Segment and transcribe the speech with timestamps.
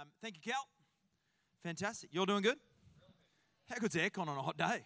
[0.00, 0.66] Um, thank you, Cal.
[1.62, 2.08] Fantastic.
[2.10, 2.56] You're doing good?
[3.68, 4.82] How good's aircon on a hot day?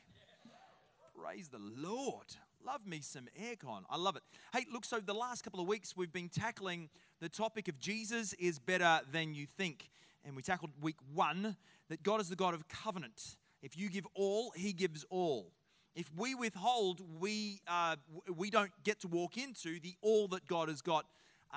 [1.16, 2.26] Praise the Lord.
[2.66, 3.82] Love me some aircon.
[3.88, 4.22] I love it.
[4.52, 6.88] Hey, look, so the last couple of weeks we've been tackling
[7.20, 9.88] the topic of Jesus is better than you think.
[10.24, 11.56] And we tackled week one
[11.90, 13.36] that God is the God of covenant.
[13.62, 15.52] If you give all, He gives all.
[15.94, 17.94] If we withhold, we, uh,
[18.36, 21.06] we don't get to walk into the all that God has got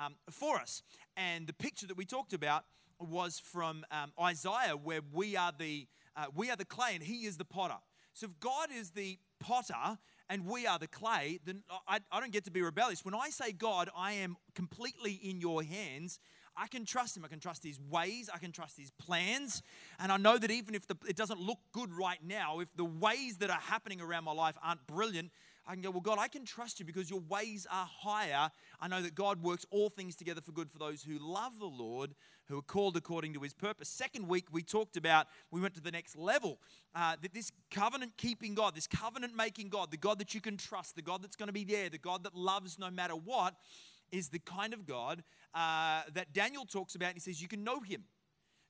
[0.00, 0.84] um, for us.
[1.16, 2.64] And the picture that we talked about
[3.00, 7.26] was from um, Isaiah, where we are the uh, we are the clay and He
[7.26, 7.78] is the potter.
[8.12, 9.98] So if God is the potter
[10.28, 13.04] and we are the clay, then I, I don't get to be rebellious.
[13.04, 16.18] When I say God, I am completely in Your hands.
[16.60, 17.24] I can trust him.
[17.24, 18.28] I can trust his ways.
[18.34, 19.62] I can trust his plans.
[20.00, 22.84] And I know that even if the, it doesn't look good right now, if the
[22.84, 25.30] ways that are happening around my life aren't brilliant,
[25.68, 28.50] I can go, Well, God, I can trust you because your ways are higher.
[28.80, 31.66] I know that God works all things together for good for those who love the
[31.66, 32.14] Lord,
[32.46, 33.90] who are called according to his purpose.
[33.90, 36.58] Second week, we talked about, we went to the next level,
[36.94, 40.56] uh, that this covenant keeping God, this covenant making God, the God that you can
[40.56, 43.54] trust, the God that's going to be there, the God that loves no matter what,
[44.10, 45.22] is the kind of God
[45.54, 47.08] uh, that Daniel talks about.
[47.08, 48.04] And he says, You can know him.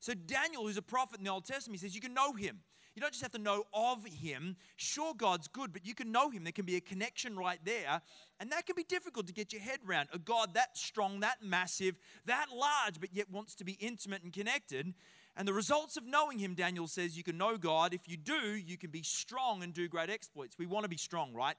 [0.00, 2.58] So, Daniel, who's a prophet in the Old Testament, he says, You can know him.
[2.98, 4.56] You don't just have to know of him.
[4.74, 6.42] Sure, God's good, but you can know him.
[6.42, 8.02] There can be a connection right there.
[8.40, 10.08] And that can be difficult to get your head around.
[10.12, 11.94] A God that strong, that massive,
[12.26, 14.94] that large, but yet wants to be intimate and connected.
[15.36, 17.94] And the results of knowing him, Daniel says, you can know God.
[17.94, 20.58] If you do, you can be strong and do great exploits.
[20.58, 21.54] We want to be strong, right?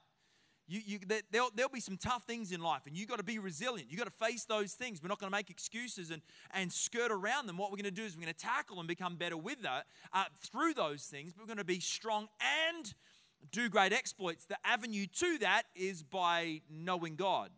[0.69, 0.99] You, you,
[1.31, 3.89] there'll, there'll be some tough things in life, and you've got to be resilient.
[3.89, 5.01] You've got to face those things.
[5.01, 6.21] We're not going to make excuses and,
[6.53, 7.57] and skirt around them.
[7.57, 9.87] What we're going to do is we're going to tackle and become better with that
[10.13, 11.33] uh, through those things.
[11.33, 12.27] But we're going to be strong
[12.75, 12.93] and
[13.51, 14.45] do great exploits.
[14.45, 17.49] The avenue to that is by knowing God.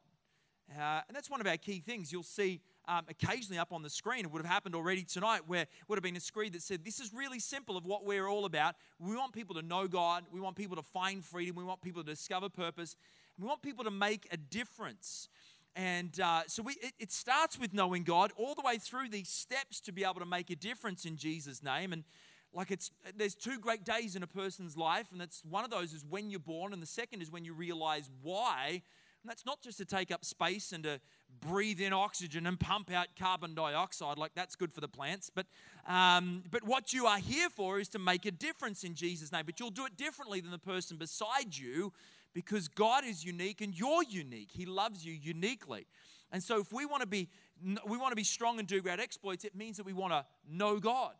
[0.74, 2.14] Uh, and that's one of our key things.
[2.14, 4.26] You'll see um, occasionally up on the screen.
[4.26, 7.00] It would have happened already tonight where would have been a screen that said, This
[7.00, 8.76] is really simple of what we're all about.
[9.00, 10.26] We want people to know God.
[10.32, 11.56] We want people to find freedom.
[11.56, 12.96] We want people to discover purpose.
[13.40, 15.30] We want people to make a difference.
[15.76, 19.30] And uh, so we, it, it starts with knowing God all the way through these
[19.30, 21.94] steps to be able to make a difference in Jesus' name.
[21.94, 22.04] And
[22.54, 25.94] like it's there's two great days in a person's life, and that's one of those
[25.94, 28.82] is when you're born, and the second is when you realize why
[29.24, 31.00] and that's not just to take up space and to
[31.42, 35.30] breathe in oxygen and pump out carbon dioxide, like that's good for the plants.
[35.34, 35.46] But,
[35.88, 39.44] um, but what you are here for is to make a difference in Jesus' name.
[39.46, 41.94] But you'll do it differently than the person beside you
[42.34, 44.50] because God is unique and you're unique.
[44.52, 45.86] He loves you uniquely.
[46.32, 47.30] And so if we want to be
[47.88, 50.26] we want to be strong and do great exploits, it means that we want to
[50.50, 51.14] know God.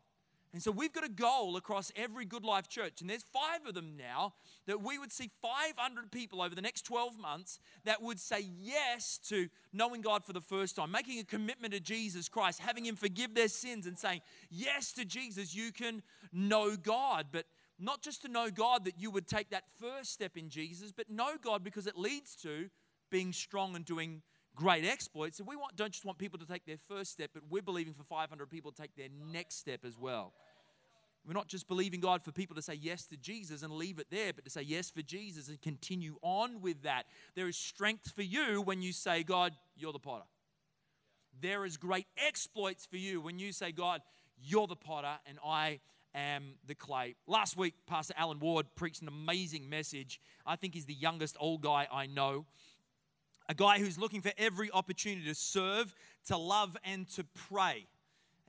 [0.54, 3.74] And so we've got a goal across every Good Life church, and there's five of
[3.74, 4.34] them now,
[4.68, 9.18] that we would see 500 people over the next 12 months that would say yes
[9.30, 12.98] to knowing God for the first time, making a commitment to Jesus Christ, having Him
[12.98, 15.56] forgive their sins, and saying yes to Jesus.
[15.56, 16.04] You can
[16.34, 17.46] know God, but
[17.80, 21.10] not just to know God that you would take that first step in Jesus, but
[21.10, 22.70] know God because it leads to
[23.10, 24.22] being strong and doing
[24.56, 25.40] great exploits.
[25.40, 27.94] And we want, don't just want people to take their first step, but we're believing
[27.94, 30.34] for 500 people to take their next step as well.
[31.26, 34.08] We're not just believing God for people to say yes to Jesus and leave it
[34.10, 37.06] there, but to say yes for Jesus and continue on with that.
[37.36, 40.26] There is strength for you when you say, God, you're the potter.
[41.40, 44.02] There is great exploits for you when you say, God,
[44.44, 45.80] you're the potter and I
[46.16, 47.16] am the clay.
[47.28, 50.20] Last week, Pastor Alan Ward preached an amazing message.
[50.46, 52.46] I think he's the youngest old guy I know
[53.52, 55.94] a guy who's looking for every opportunity to serve,
[56.26, 57.86] to love, and to pray.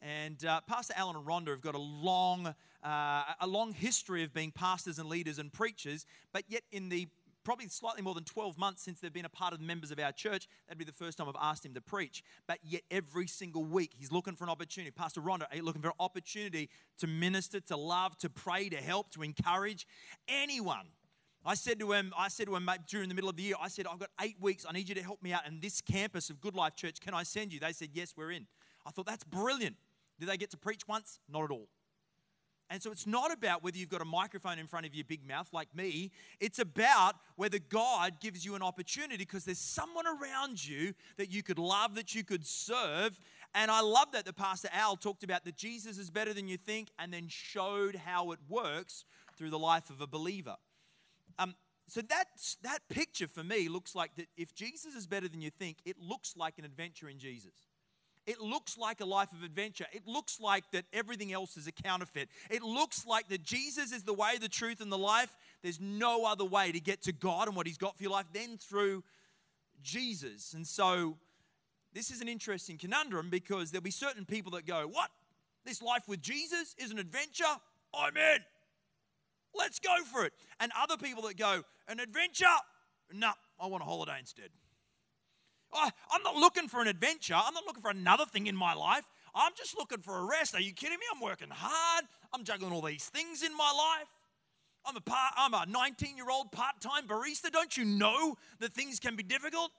[0.00, 2.54] And uh, Pastor Alan and Rhonda have got a long,
[2.84, 7.08] uh, a long history of being pastors and leaders and preachers, but yet in the
[7.42, 9.98] probably slightly more than 12 months since they've been a part of the members of
[9.98, 10.46] our church.
[10.68, 12.22] That'd be the first time I've asked him to preach.
[12.46, 14.92] But yet, every single week, he's looking for an opportunity.
[14.92, 19.24] Pastor Rhonda, looking for an opportunity to minister, to love, to pray, to help, to
[19.24, 19.88] encourage
[20.28, 20.86] anyone
[21.44, 23.68] I said to him, I said to him during the middle of the year, I
[23.68, 24.64] said, I've got eight weeks.
[24.68, 27.00] I need you to help me out in this campus of Good Life Church.
[27.00, 27.58] Can I send you?
[27.58, 28.46] They said, Yes, we're in.
[28.86, 29.76] I thought, that's brilliant.
[30.18, 31.20] Did they get to preach once?
[31.28, 31.68] Not at all.
[32.70, 35.28] And so it's not about whether you've got a microphone in front of your big
[35.28, 36.10] mouth like me.
[36.40, 41.42] It's about whether God gives you an opportunity because there's someone around you that you
[41.42, 43.20] could love, that you could serve.
[43.54, 46.56] And I love that the Pastor Al talked about that Jesus is better than you
[46.56, 49.04] think and then showed how it works
[49.36, 50.56] through the life of a believer.
[51.38, 51.54] Um,
[51.88, 52.24] so that,
[52.62, 55.96] that picture for me looks like that if Jesus is better than you think, it
[55.98, 57.52] looks like an adventure in Jesus.
[58.24, 59.86] It looks like a life of adventure.
[59.92, 62.28] It looks like that everything else is a counterfeit.
[62.50, 65.34] It looks like that Jesus is the way, the truth, and the life.
[65.62, 68.26] There's no other way to get to God and what He's got for your life
[68.32, 69.02] than through
[69.82, 70.54] Jesus.
[70.54, 71.16] And so
[71.92, 75.10] this is an interesting conundrum because there'll be certain people that go, What?
[75.64, 77.44] This life with Jesus is an adventure.
[77.94, 78.38] I'm in.
[79.54, 80.32] Let's go for it.
[80.60, 82.46] And other people that go, an adventure?
[83.12, 84.50] No, I want a holiday instead.
[85.74, 87.34] I, I'm not looking for an adventure.
[87.34, 89.04] I'm not looking for another thing in my life.
[89.34, 90.54] I'm just looking for a rest.
[90.54, 91.04] Are you kidding me?
[91.14, 92.04] I'm working hard.
[92.32, 94.08] I'm juggling all these things in my life.
[94.84, 97.50] I'm a part, I'm a 19 year old part time barista.
[97.50, 99.70] Don't you know that things can be difficult?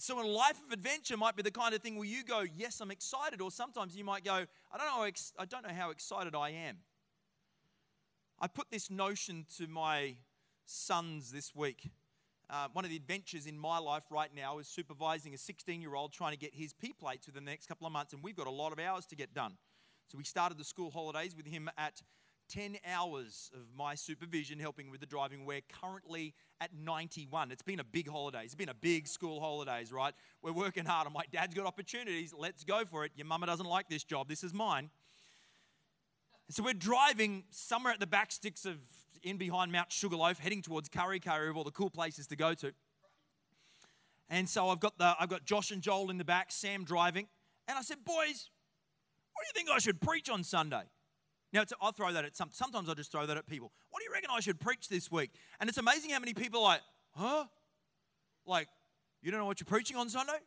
[0.00, 2.80] So, a life of adventure might be the kind of thing where you go, Yes,
[2.80, 3.40] I'm excited.
[3.40, 4.32] Or sometimes you might go,
[4.72, 6.76] I don't know, I don't know how excited I am.
[8.38, 10.14] I put this notion to my
[10.66, 11.90] sons this week.
[12.48, 15.96] Uh, one of the adventures in my life right now is supervising a 16 year
[15.96, 18.36] old trying to get his P plates within the next couple of months, and we've
[18.36, 19.56] got a lot of hours to get done.
[20.06, 22.02] So, we started the school holidays with him at
[22.48, 25.44] 10 hours of my supervision helping with the driving.
[25.44, 27.52] We're currently at 91.
[27.52, 28.42] It's been a big holiday.
[28.44, 30.14] It's been a big school holidays, right?
[30.42, 31.06] We're working hard.
[31.06, 32.34] I'm like, Dad's got opportunities.
[32.36, 33.12] Let's go for it.
[33.16, 34.28] Your mama doesn't like this job.
[34.28, 34.90] This is mine.
[36.48, 38.78] so we're driving somewhere at the back sticks of
[39.22, 42.54] in behind Mount Sugarloaf, heading towards Kurri Kurri of all the cool places to go
[42.54, 42.72] to.
[44.30, 47.26] And so I've got the I've got Josh and Joel in the back, Sam driving,
[47.66, 48.50] and I said, boys,
[49.32, 50.84] what do you think I should preach on Sunday?
[51.52, 53.72] Now, I'll throw that at some, sometimes I'll just throw that at people.
[53.90, 55.30] What do you reckon I should preach this week?
[55.60, 56.80] And it's amazing how many people are like,
[57.14, 57.44] huh?
[58.46, 58.68] Like,
[59.22, 60.38] you don't know what you're preaching on Sunday?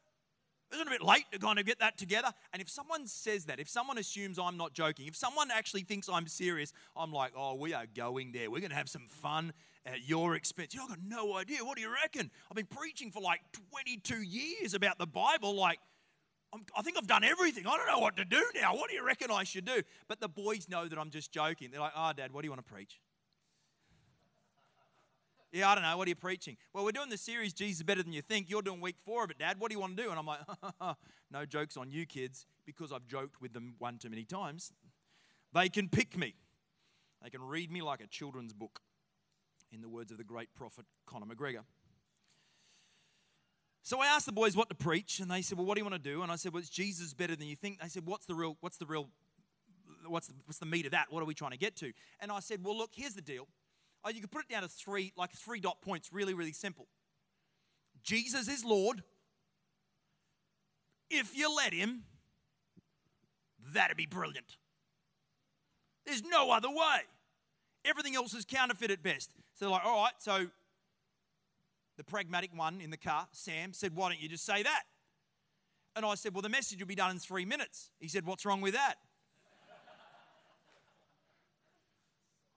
[0.71, 2.29] Isn't it a bit late to kind of get that together?
[2.53, 6.07] And if someone says that, if someone assumes I'm not joking, if someone actually thinks
[6.07, 8.49] I'm serious, I'm like, oh, we are going there.
[8.49, 9.51] We're going to have some fun
[9.85, 10.75] at your expense.
[10.81, 11.65] I've got no idea.
[11.65, 12.31] What do you reckon?
[12.49, 15.55] I've been preaching for like 22 years about the Bible.
[15.55, 15.79] Like,
[16.77, 17.65] i think I've done everything.
[17.65, 18.75] I don't know what to do now.
[18.75, 19.81] What do you reckon I should do?
[20.07, 21.69] But the boys know that I'm just joking.
[21.71, 22.99] They're like, oh, Dad, what do you want to preach?
[25.51, 25.97] Yeah, I don't know.
[25.97, 26.55] What are you preaching?
[26.73, 28.49] Well, we're doing the series Jesus is Better Than You Think.
[28.49, 29.59] You're doing week four of it, Dad.
[29.59, 30.09] What do you want to do?
[30.09, 30.39] And I'm like,
[31.31, 34.71] no jokes on you kids because I've joked with them one too many times.
[35.53, 36.35] They can pick me,
[37.21, 38.79] they can read me like a children's book,
[39.71, 41.63] in the words of the great prophet Conor McGregor.
[43.83, 45.85] So I asked the boys what to preach, and they said, "Well, what do you
[45.85, 48.05] want to do?" And I said, "Well, it's Jesus better than you think." They said,
[48.05, 48.57] "What's the real?
[48.61, 49.09] What's the real?
[50.07, 51.07] What's the, what's the meat of that?
[51.11, 53.47] What are we trying to get to?" And I said, "Well, look, here's the deal.
[54.03, 56.11] Oh, you could put it down to three, like three dot points.
[56.13, 56.87] Really, really simple.
[58.03, 59.03] Jesus is Lord.
[61.09, 62.03] If you let Him,
[63.73, 64.57] that'd be brilliant.
[66.05, 67.01] There's no other way.
[67.85, 69.31] Everything else is counterfeit at best.
[69.55, 70.47] So, like, all right, so
[72.01, 74.83] the pragmatic one in the car, Sam, said, Why don't you just say that?
[75.95, 77.91] And I said, Well, the message will be done in three minutes.
[77.99, 78.95] He said, What's wrong with that?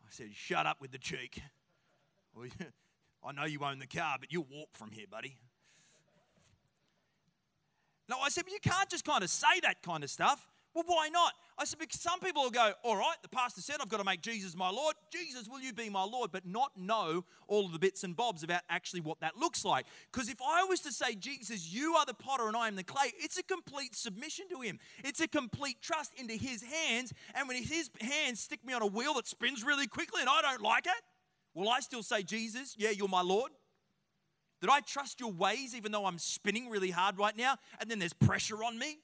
[0.03, 1.43] I said, Shut up with the cheek.
[3.27, 5.37] I know you own the car, but you'll walk from here, buddy.
[8.09, 10.47] No, I said, but you can't just kind of say that kind of stuff.
[10.75, 11.33] Well, why not?
[11.57, 14.05] I said, because some people will go, all right, the pastor said I've got to
[14.05, 14.97] make Jesus my Lord.
[15.13, 16.33] Jesus, will you be my Lord?
[16.33, 19.87] But not know all of the bits and bobs about actually what that looks like.
[20.13, 22.83] Because if I was to say, Jesus, you are the potter and I am the
[22.83, 24.81] clay, it's a complete submission to him.
[25.05, 27.13] It's a complete trust into his hands.
[27.37, 30.43] And when his hands stick me on a wheel that spins really quickly and I
[30.43, 31.03] don't like it,
[31.55, 33.53] will I still say, Jesus, yeah, you're my Lord?
[34.61, 38.01] Did I trust your ways even though I'm spinning really hard right now and then
[38.01, 38.99] there's pressure on me?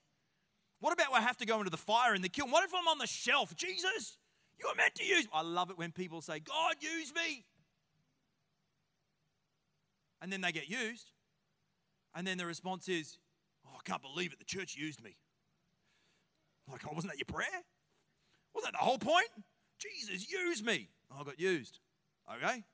[0.81, 2.51] What about I have to go into the fire in the kiln?
[2.51, 3.55] What if I'm on the shelf?
[3.55, 4.17] Jesus,
[4.59, 5.27] you are meant to use.
[5.33, 7.45] I love it when people say, God, use me.
[10.23, 11.13] And then they get used.
[12.15, 13.19] And then the response is,
[13.67, 14.39] Oh, I can't believe it.
[14.39, 15.17] The church used me.
[16.71, 17.63] Like, oh, wasn't that your prayer?
[18.55, 19.29] Wasn't that the whole point?
[19.79, 20.89] Jesus, use me.
[21.11, 21.79] Oh, I got used.
[22.33, 22.65] Okay?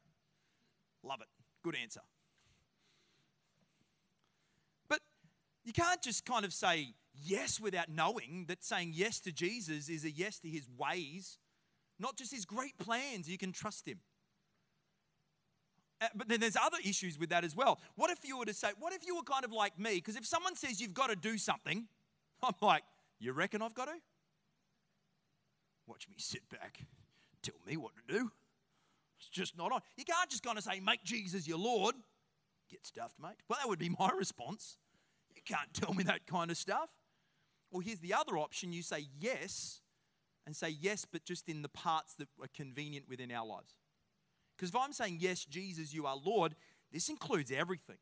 [1.02, 1.28] Love it.
[1.62, 2.00] Good answer.
[4.88, 5.00] But
[5.64, 10.04] you can't just kind of say, yes without knowing that saying yes to Jesus is
[10.04, 11.38] a yes to his ways,
[11.99, 13.28] not just his great plans.
[13.28, 14.00] You can trust him.
[16.00, 17.80] Uh, but then there's other issues with that as well.
[17.94, 19.94] What if you were to say, what if you were kind of like me?
[19.94, 21.87] Because if someone says you've got to do something,
[22.42, 22.82] I'm like,
[23.18, 23.96] you reckon I've got to?
[25.87, 26.82] Watch me sit back,
[27.42, 28.30] tell me what to do.
[29.18, 29.80] It's just not on.
[29.96, 31.94] You can't just kind of say, make Jesus your Lord.
[32.70, 33.37] Get stuffed, mate.
[33.49, 34.76] Well, that would be my response.
[35.35, 36.90] You can't tell me that kind of stuff.
[37.70, 39.80] Or here's the other option you say yes,
[40.46, 43.75] and say yes, but just in the parts that are convenient within our lives.
[44.56, 46.54] Because if I'm saying, yes, Jesus, you are Lord,
[46.92, 47.99] this includes everything.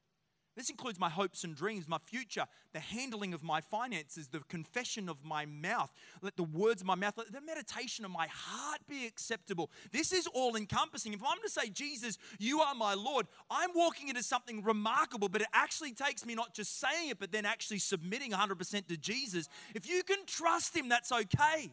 [0.56, 5.08] This includes my hopes and dreams, my future, the handling of my finances, the confession
[5.08, 5.92] of my mouth.
[6.22, 9.70] Let the words of my mouth, let the meditation of my heart be acceptable.
[9.90, 11.12] This is all encompassing.
[11.12, 15.42] If I'm to say, Jesus, you are my Lord, I'm walking into something remarkable, but
[15.42, 19.48] it actually takes me not just saying it, but then actually submitting 100% to Jesus.
[19.74, 21.70] If you can trust Him, that's okay.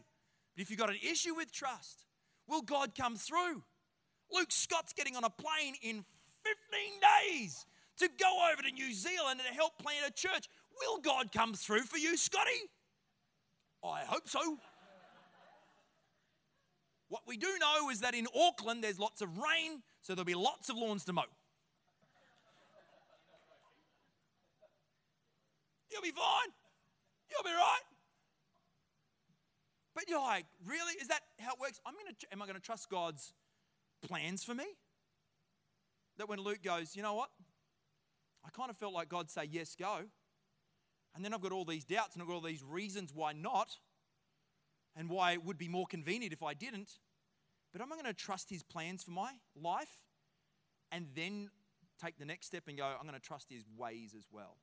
[0.54, 2.04] But if you've got an issue with trust,
[2.48, 3.62] will God come through?
[4.32, 6.04] Luke Scott's getting on a plane in
[6.42, 7.64] 15 days
[7.98, 10.48] to go over to New Zealand and help plant a church.
[10.80, 12.50] Will God come through for you, Scotty?
[13.84, 14.58] I hope so.
[17.08, 20.34] What we do know is that in Auckland there's lots of rain, so there'll be
[20.34, 21.24] lots of lawns to mow.
[25.90, 26.48] You'll be fine.
[27.30, 27.82] You'll be right.
[29.94, 30.94] But you're like, really?
[31.00, 31.80] Is that how it works?
[31.84, 33.34] I'm gonna, am I to trust God's
[34.00, 34.64] plans for me?
[36.16, 37.28] That when Luke goes, you know what?
[38.44, 40.00] I kind of felt like God say, yes, go.
[41.14, 43.76] And then I've got all these doubts and I've got all these reasons why not
[44.96, 46.98] and why it would be more convenient if I didn't.
[47.72, 50.02] But am I going to trust his plans for my life
[50.90, 51.50] and then
[52.02, 54.56] take the next step and go, I'm going to trust his ways as well?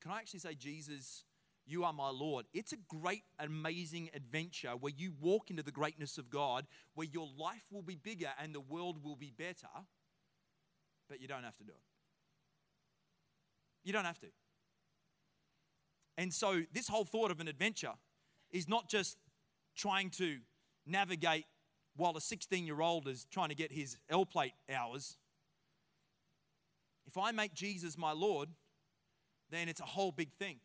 [0.00, 1.24] Can I actually say, Jesus,
[1.64, 2.46] you are my Lord?
[2.52, 7.28] It's a great, amazing adventure where you walk into the greatness of God, where your
[7.38, 9.68] life will be bigger and the world will be better,
[11.08, 11.91] but you don't have to do it.
[13.84, 14.28] You don't have to.
[16.18, 17.92] And so, this whole thought of an adventure
[18.50, 19.16] is not just
[19.74, 20.38] trying to
[20.86, 21.46] navigate
[21.96, 25.16] while a 16 year old is trying to get his L plate hours.
[27.06, 28.48] If I make Jesus my Lord,
[29.50, 30.58] then it's a whole big thing.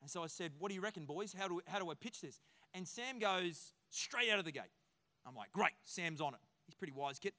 [0.00, 1.34] And so I said, What do you reckon, boys?
[1.36, 2.40] How do, how do I pitch this?
[2.74, 4.72] And Sam goes straight out of the gate.
[5.26, 6.40] I'm like, Great, Sam's on it.
[6.66, 7.32] He's pretty wise kid.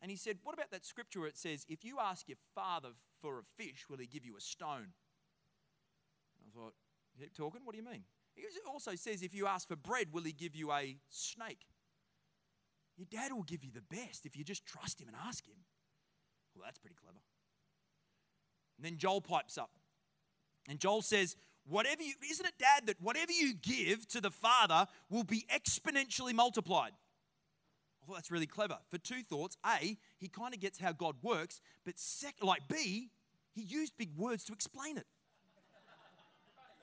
[0.00, 2.90] And he said, What about that scripture where it says, If you ask your father
[3.20, 4.92] for a fish, will he give you a stone?
[6.42, 6.74] I thought,
[7.18, 8.04] Keep talking, what do you mean?
[8.34, 11.66] He also says, If you ask for bread, will he give you a snake?
[12.96, 15.56] Your dad will give you the best if you just trust him and ask him.
[16.54, 17.18] Well, that's pretty clever.
[18.76, 19.70] And then Joel pipes up.
[20.68, 21.36] And Joel says,
[21.66, 26.32] Whatever you, isn't it, Dad, that whatever you give to the Father will be exponentially
[26.32, 26.92] multiplied?
[28.08, 29.56] Thought that's really clever for two thoughts.
[29.66, 33.10] A, he kind of gets how God works, but second, like B,
[33.52, 35.06] he used big words to explain it.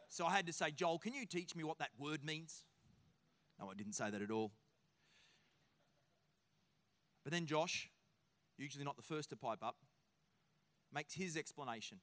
[0.08, 2.64] So I had to say, Joel, can you teach me what that word means?
[3.60, 4.52] No, I didn't say that at all.
[7.24, 7.90] But then Josh,
[8.58, 9.78] usually not the first to pipe up,
[10.94, 11.98] makes his explanation.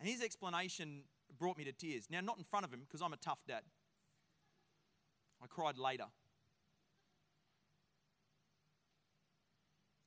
[0.00, 1.02] And his explanation
[1.38, 2.06] brought me to tears.
[2.10, 3.62] Now, not in front of him, because I'm a tough dad.
[5.42, 6.06] I cried later.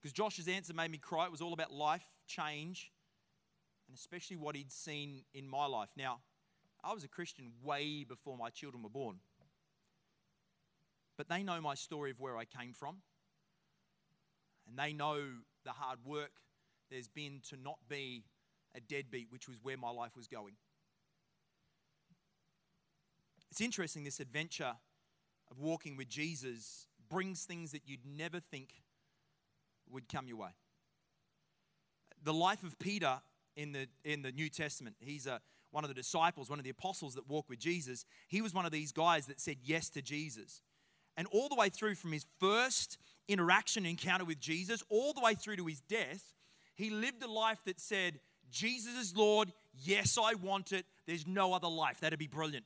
[0.02, 1.26] Because Josh's answer made me cry.
[1.26, 2.92] It was all about life, change,
[3.88, 5.90] and especially what he'd seen in my life.
[5.98, 6.20] Now,
[6.84, 9.18] I was a Christian way before my children were born.
[11.18, 12.98] But they know my story of where I came from.
[14.68, 15.22] And they know
[15.64, 16.32] the hard work
[16.90, 18.24] there's been to not be
[18.76, 20.54] a deadbeat, which was where my life was going.
[23.52, 24.74] It's interesting, this adventure
[25.50, 28.84] of walking with Jesus brings things that you'd never think
[29.92, 30.50] would come your way.
[32.24, 33.22] The life of Peter
[33.56, 35.42] in the, in the New Testament, he's a,
[35.72, 38.06] one of the disciples, one of the apostles that walked with Jesus.
[38.28, 40.62] He was one of these guys that said yes to Jesus.
[41.16, 45.34] And all the way through from his first interaction, encounter with Jesus, all the way
[45.34, 46.34] through to his death,
[46.76, 49.52] he lived a life that said, Jesus is Lord.
[49.74, 50.86] Yes, I want it.
[51.06, 52.00] There's no other life.
[52.00, 52.66] That'd be brilliant.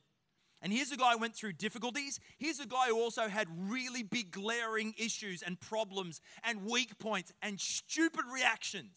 [0.62, 2.20] And here's a guy who went through difficulties.
[2.38, 7.32] Here's a guy who also had really big glaring issues and problems and weak points
[7.42, 8.96] and stupid reactions.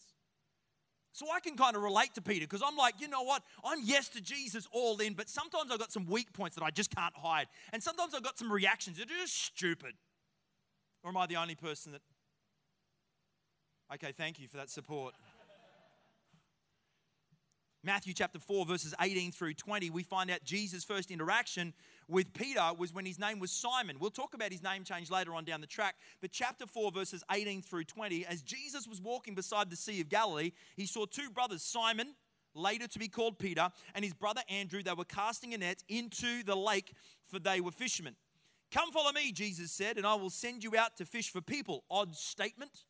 [1.12, 3.42] So I can kind of relate to Peter because I'm like, you know what?
[3.64, 6.70] I'm yes to Jesus all in, but sometimes I've got some weak points that I
[6.70, 7.46] just can't hide.
[7.72, 9.94] And sometimes I've got some reactions that are just stupid.
[11.02, 12.02] Or am I the only person that.
[13.94, 15.14] Okay, thank you for that support.
[17.86, 21.72] Matthew chapter 4, verses 18 through 20, we find out Jesus' first interaction
[22.08, 23.98] with Peter was when his name was Simon.
[24.00, 25.94] We'll talk about his name change later on down the track.
[26.20, 30.08] But chapter 4, verses 18 through 20, as Jesus was walking beside the Sea of
[30.08, 32.16] Galilee, he saw two brothers, Simon,
[32.56, 34.82] later to be called Peter, and his brother Andrew.
[34.82, 36.92] They were casting a net into the lake,
[37.30, 38.16] for they were fishermen.
[38.72, 41.84] Come follow me, Jesus said, and I will send you out to fish for people.
[41.88, 42.82] Odd statement.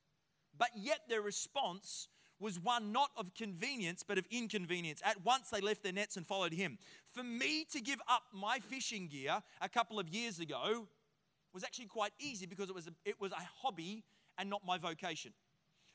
[0.57, 5.01] But yet their response was one not of convenience, but of inconvenience.
[5.05, 6.79] At once they left their nets and followed him.
[7.11, 10.89] For me to give up my fishing gear a couple of years ago
[11.53, 14.05] was actually quite easy because it was a, it was a hobby
[14.39, 15.33] and not my vocation.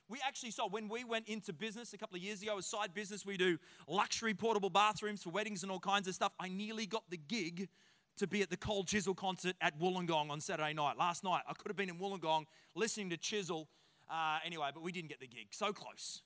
[0.10, 2.94] We actually saw when we went into business a couple of years ago, a side
[2.94, 3.58] business, we do
[3.88, 6.34] luxury portable bathrooms for weddings and all kinds of stuff.
[6.40, 7.70] I nearly got the gig
[8.18, 10.98] to be at the Cold Chisel concert at Wollongong on Saturday night.
[10.98, 12.46] Last night, I could have been in Wollongong
[12.76, 13.70] listening to Chisel.
[14.10, 15.48] Uh, anyway, but we didn't get the gig.
[15.52, 16.22] So close.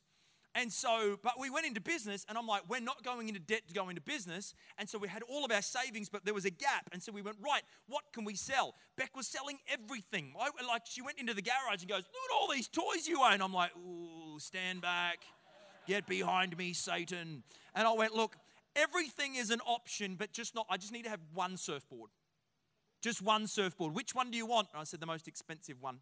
[0.58, 3.68] And so, but we went into business, and I'm like, we're not going into debt
[3.68, 4.54] to go into business.
[4.78, 6.90] And so we had all of our savings, but there was a gap.
[6.94, 8.74] And so we went, right, what can we sell?
[8.96, 10.34] Beck was selling everything.
[10.40, 13.22] I, like, she went into the garage and goes, look at all these toys you
[13.22, 13.42] own.
[13.42, 15.26] I'm like, ooh, stand back.
[15.88, 17.44] Get behind me, Satan.
[17.76, 18.38] And I went, look,
[18.78, 22.12] everything is an option, but just not, I just need to have one surfboard.
[23.02, 23.94] Just one surfboard.
[23.94, 24.70] Which one do you want?
[24.72, 26.00] And I said, the most expensive one.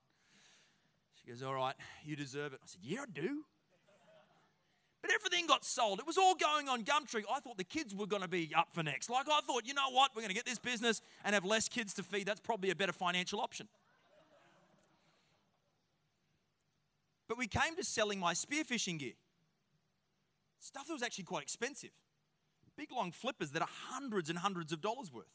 [1.15, 2.59] She goes, all right, you deserve it.
[2.61, 3.45] I said, yeah, I do.
[5.03, 5.99] But everything got sold.
[5.99, 7.23] It was all going on Gumtree.
[7.29, 9.09] I thought the kids were going to be up for next.
[9.09, 10.11] Like, I thought, you know what?
[10.15, 12.25] We're going to get this business and have less kids to feed.
[12.25, 13.67] That's probably a better financial option.
[17.27, 19.13] But we came to selling my spearfishing gear.
[20.61, 21.91] Stuff that was actually quite expensive.
[22.77, 25.27] Big long flippers that are hundreds and hundreds of dollars worth.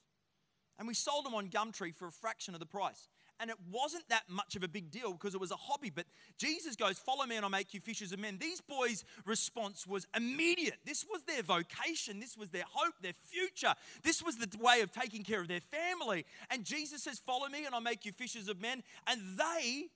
[0.78, 3.06] And we sold them on Gumtree for a fraction of the price
[3.40, 5.90] and it wasn't that much of a big deal because it was a hobby.
[5.90, 6.06] But
[6.38, 8.38] Jesus goes, Follow me and I'll make you fishers of men.
[8.40, 10.78] These boys' response was immediate.
[10.84, 13.74] This was their vocation, this was their hope, their future.
[14.02, 16.24] This was the way of taking care of their family.
[16.50, 18.82] And Jesus says, Follow me and I'll make you fishers of men.
[19.06, 19.86] And they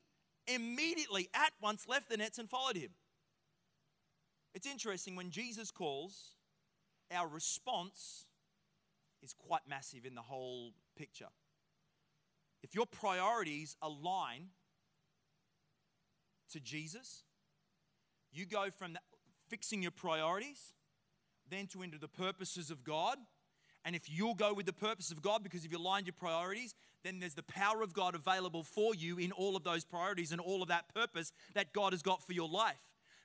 [0.47, 2.91] immediately, at once, left the nets and followed him.
[4.55, 6.37] It's interesting when Jesus calls,
[7.11, 8.27] our response
[9.23, 11.29] is quite massive in the whole picture
[12.63, 14.49] if your priorities align
[16.53, 17.25] to Jesus,
[18.33, 18.97] you go from
[19.49, 20.73] fixing your priorities
[21.53, 23.19] then to into the purposes of God.
[23.85, 26.75] And if you'll go with the purpose of God because if you aligned your priorities,
[27.03, 30.41] then there's the power of God available for you in all of those priorities and
[30.41, 32.81] all of that purpose that God has got for your life.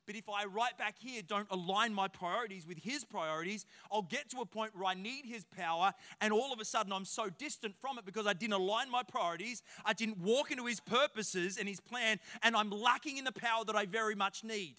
[0.07, 4.29] But if I right back here don't align my priorities with His priorities, I'll get
[4.29, 7.29] to a point where I need His power, and all of a sudden I'm so
[7.29, 11.57] distant from it because I didn't align my priorities, I didn't walk into His purposes
[11.57, 14.77] and His plan, and I'm lacking in the power that I very much need.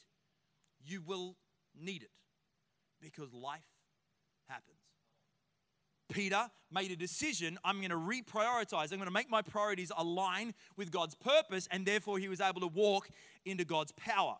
[0.82, 1.36] You will
[1.78, 2.10] need it
[3.00, 3.60] because life
[4.48, 4.78] happens.
[6.10, 8.92] Peter made a decision I'm going to reprioritize.
[8.92, 12.62] I'm going to make my priorities align with God's purpose, and therefore he was able
[12.62, 13.10] to walk
[13.44, 14.36] into God's power.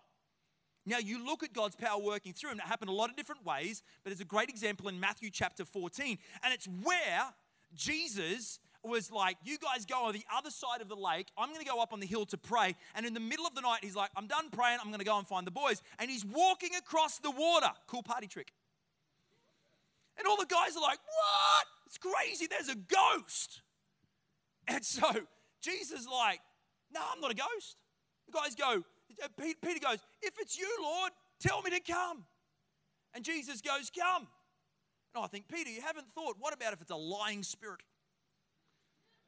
[0.89, 2.59] Now, you look at God's power working through him.
[2.59, 5.65] It happened a lot of different ways, but it's a great example in Matthew chapter
[5.65, 6.19] 14.
[6.43, 7.35] And it's where
[7.75, 11.29] Jesus was like, You guys go on the other side of the lake.
[11.37, 12.75] I'm going to go up on the hill to pray.
[12.95, 14.79] And in the middle of the night, he's like, I'm done praying.
[14.81, 15.83] I'm going to go and find the boys.
[15.99, 17.71] And he's walking across the water.
[17.87, 18.53] Cool party trick.
[20.17, 21.67] And all the guys are like, What?
[21.87, 22.47] It's crazy.
[22.47, 23.61] There's a ghost.
[24.67, 25.11] And so
[25.61, 26.41] Jesus like,
[26.95, 27.77] No, I'm not a ghost.
[28.27, 28.85] The guys go,
[29.37, 32.25] Peter goes, If it's you, Lord, tell me to come.
[33.15, 34.29] And Jesus goes, Come.
[35.15, 37.81] And I think, Peter, you haven't thought, what about if it's a lying spirit?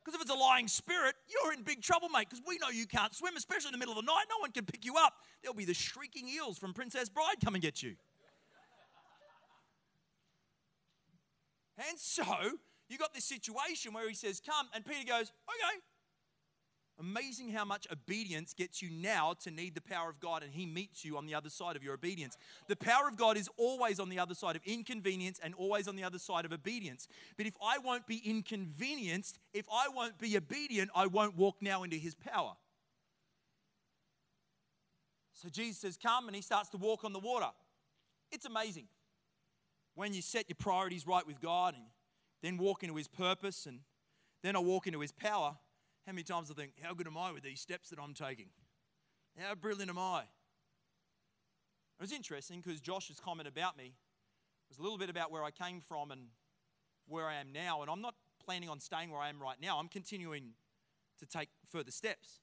[0.04, 2.86] Because if it's a lying spirit, you're in big trouble, mate, because we know you
[2.86, 4.24] can't swim, especially in the middle of the night.
[4.30, 5.14] No one can pick you up.
[5.42, 7.96] There'll be the shrieking eels from Princess Bride come and get you.
[11.88, 12.24] and so,
[12.88, 15.80] you got this situation where he says, Come, and Peter goes, Okay,
[17.00, 20.66] Amazing how much obedience gets you now to need the power of God, and He
[20.66, 22.36] meets you on the other side of your obedience.
[22.68, 25.96] The power of God is always on the other side of inconvenience and always on
[25.96, 27.08] the other side of obedience.
[27.38, 31.84] But if I won't be inconvenienced, if I won't be obedient, I won't walk now
[31.84, 32.52] into His power.
[35.32, 37.48] So Jesus says, Come, and He starts to walk on the water.
[38.30, 38.88] It's amazing
[39.94, 41.84] when you set your priorities right with God and
[42.42, 43.80] then walk into His purpose and
[44.42, 45.56] then I walk into His power
[46.06, 48.48] how many times I think, how good am I with these steps that I'm taking?
[49.38, 50.22] How brilliant am I?
[51.98, 53.94] It was interesting because Josh's comment about me
[54.68, 56.28] was a little bit about where I came from and
[57.06, 57.82] where I am now.
[57.82, 60.54] And I'm not planning on staying where I am right now, I'm continuing
[61.18, 62.40] to take further steps.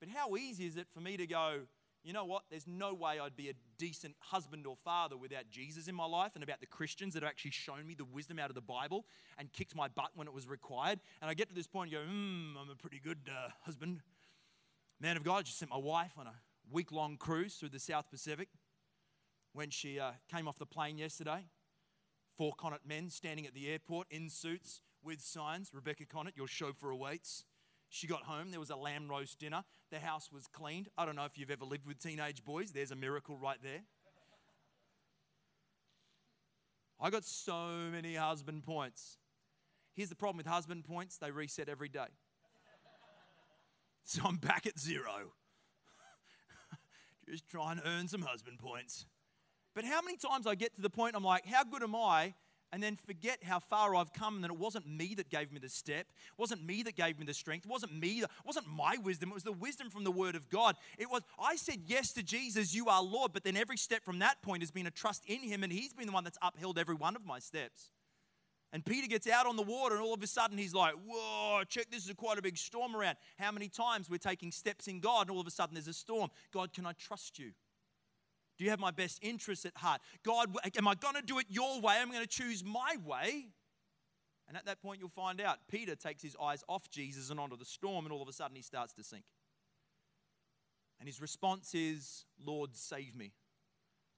[0.00, 1.60] But how easy is it for me to go,
[2.02, 2.44] you know what?
[2.50, 6.32] There's no way I'd be a decent husband or father without Jesus in my life
[6.34, 9.04] and about the Christians that have actually shown me the wisdom out of the Bible
[9.38, 11.00] and kicked my butt when it was required.
[11.20, 14.00] And I get to this point and go, hmm, I'm a pretty good uh, husband.
[14.98, 16.34] Man of God, I just sent my wife on a
[16.70, 18.48] week long cruise through the South Pacific.
[19.52, 21.44] When she uh, came off the plane yesterday,
[22.38, 26.90] four Conant men standing at the airport in suits with signs Rebecca Conant, your chauffeur
[26.90, 27.44] awaits.
[27.92, 29.64] She got home, there was a lamb roast dinner.
[29.90, 30.88] The house was cleaned.
[30.96, 33.82] I don't know if you've ever lived with teenage boys, there's a miracle right there.
[37.00, 39.18] I got so many husband points.
[39.94, 42.00] Here's the problem with husband points they reset every day.
[44.02, 45.34] So I'm back at zero.
[47.28, 49.06] just try and earn some husband points.
[49.74, 52.34] But how many times I get to the point I'm like, how good am I?
[52.72, 55.58] And then forget how far I've come, and then it wasn't me that gave me
[55.58, 56.06] the step.
[56.08, 57.66] It wasn't me that gave me the strength.
[57.66, 58.20] It wasn't me.
[58.20, 59.30] It wasn't my wisdom.
[59.30, 60.76] It was the wisdom from the Word of God.
[60.96, 63.32] It was I said yes to Jesus, you are Lord.
[63.32, 65.92] But then every step from that point has been a trust in Him, and He's
[65.92, 67.90] been the one that's upheld every one of my steps.
[68.72, 71.62] And Peter gets out on the water, and all of a sudden he's like, Whoa,
[71.68, 73.16] check, this is quite a big storm around.
[73.36, 75.92] How many times we're taking steps in God, and all of a sudden there's a
[75.92, 76.30] storm?
[76.52, 77.50] God, can I trust you?
[78.60, 80.02] Do you have my best interests at heart?
[80.22, 81.94] God, am I going to do it your way?
[81.98, 83.46] I'm going to choose my way.
[84.46, 87.56] And at that point, you'll find out Peter takes his eyes off Jesus and onto
[87.56, 89.24] the storm, and all of a sudden he starts to sink.
[90.98, 93.32] And his response is, Lord, save me.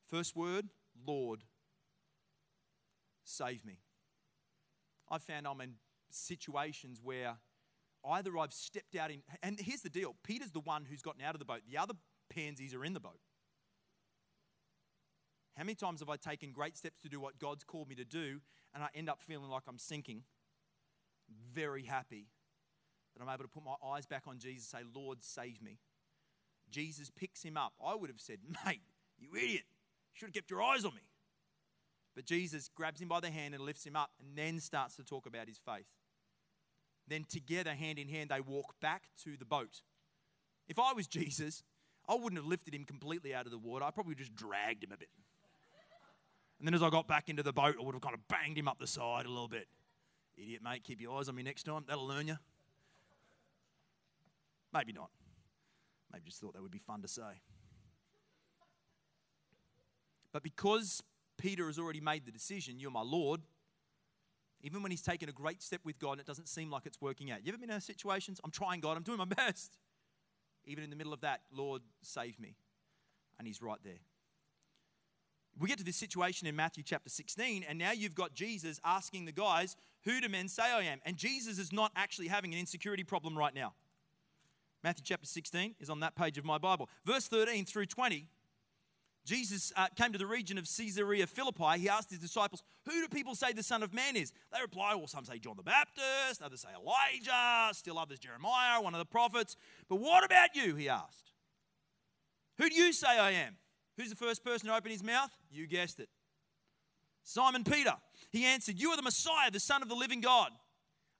[0.09, 0.71] First word,
[1.07, 1.45] Lord,
[3.23, 3.79] save me.
[5.09, 5.75] I've found I'm in
[6.11, 7.37] situations where
[8.11, 11.37] either I've stepped out in, and here's the deal Peter's the one who's gotten out
[11.37, 11.95] of the boat, the other
[12.29, 13.21] pansies are in the boat.
[15.57, 18.05] How many times have I taken great steps to do what God's called me to
[18.05, 18.41] do,
[18.75, 20.23] and I end up feeling like I'm sinking?
[21.53, 22.29] Very happy
[23.15, 25.79] that I'm able to put my eyes back on Jesus and say, Lord, save me.
[26.71, 27.75] Jesus picks him up.
[27.85, 28.81] I would have said, Mate,
[29.19, 29.65] you idiot.
[30.15, 31.03] You should have kept your eyes on me.
[32.15, 35.05] But Jesus grabs him by the hand and lifts him up and then starts to
[35.05, 35.87] talk about his faith.
[37.09, 39.81] Then, together, hand in hand, they walk back to the boat.
[40.69, 41.63] If I was Jesus,
[42.09, 43.85] I wouldn't have lifted him completely out of the water.
[43.85, 45.09] I probably just dragged him a bit.
[46.63, 48.57] And then as I got back into the boat, I would have kind of banged
[48.57, 49.67] him up the side a little bit.
[50.37, 51.83] Idiot, mate, keep your eyes on me next time.
[51.89, 52.39] That'll learn you.
[54.73, 55.11] Maybe not.
[56.13, 57.41] Maybe just thought that would be fun to say.
[60.33, 61.03] But because
[61.37, 63.41] Peter has already made the decision, You're my Lord,
[64.63, 67.01] even when he's taken a great step with God and it doesn't seem like it's
[67.01, 67.45] working out.
[67.45, 68.41] You ever been in those situations?
[68.45, 69.79] I'm trying, God, I'm doing my best.
[70.65, 72.55] Even in the middle of that, Lord, save me.
[73.37, 73.99] And he's right there.
[75.59, 79.27] We get to this situation in Matthew chapter 16, and now you've got Jesus asking
[79.27, 81.01] the guys, Who do men say I am?
[81.05, 83.75] And Jesus is not actually having an insecurity problem right now.
[84.83, 86.89] Matthew chapter 16 is on that page of my Bible.
[87.05, 88.27] Verse 13 through 20,
[89.25, 91.79] Jesus uh, came to the region of Caesarea Philippi.
[91.79, 94.33] He asked his disciples, Who do people say the Son of Man is?
[94.53, 98.95] They reply, Well, some say John the Baptist, others say Elijah, still others Jeremiah, one
[98.95, 99.57] of the prophets.
[99.89, 100.75] But what about you?
[100.75, 101.31] He asked.
[102.59, 103.57] Who do you say I am?
[103.97, 105.31] Who's the first person to open his mouth?
[105.51, 106.09] You guessed it.
[107.25, 107.95] Simon Peter.
[108.31, 110.51] He answered, You are the Messiah, the Son of the living God.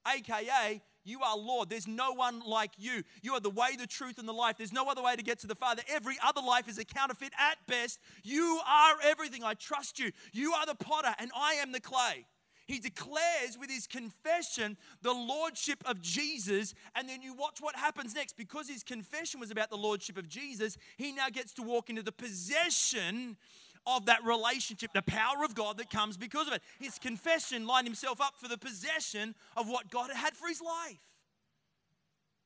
[0.07, 1.69] AKA, you are Lord.
[1.69, 3.03] There's no one like you.
[3.21, 4.57] You are the way, the truth, and the life.
[4.57, 5.81] There's no other way to get to the Father.
[5.87, 7.99] Every other life is a counterfeit at best.
[8.23, 9.43] You are everything.
[9.43, 10.11] I trust you.
[10.31, 12.25] You are the potter, and I am the clay.
[12.65, 18.15] He declares with his confession the lordship of Jesus, and then you watch what happens
[18.15, 18.37] next.
[18.37, 22.03] Because his confession was about the lordship of Jesus, he now gets to walk into
[22.03, 23.37] the possession
[23.85, 26.61] of that relationship, the power of God that comes because of it.
[26.79, 30.61] His confession lined himself up for the possession of what God had had for his
[30.61, 30.99] life.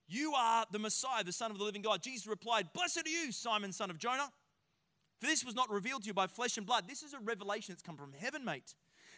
[0.08, 2.01] You are the Messiah, the Son of the living God.
[2.01, 4.32] Jesus replied, Blessed are you, Simon, son of Jonah.
[5.19, 6.86] For this was not revealed to you by flesh and blood.
[6.88, 8.73] This is a revelation that's come from heaven, mate.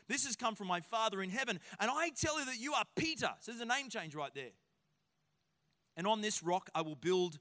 [0.09, 1.59] This has come from my Father in heaven.
[1.79, 3.29] And I tell you that you are Peter.
[3.39, 4.51] So there's a name change right there.
[5.95, 7.39] And on this rock I will build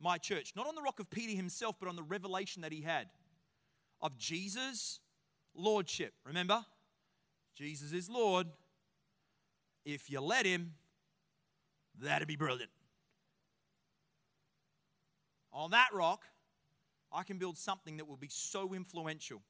[0.00, 0.52] my church.
[0.56, 3.08] Not on the rock of Peter himself, but on the revelation that he had
[4.00, 5.00] of Jesus'
[5.54, 6.14] lordship.
[6.24, 6.64] Remember?
[7.56, 8.46] Jesus is Lord.
[9.84, 10.74] If you let him,
[12.00, 12.70] that'd be brilliant.
[15.52, 16.24] On that rock,
[17.12, 19.42] I can build something that will be so influential